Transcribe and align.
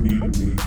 Mm-hmm. 0.00 0.59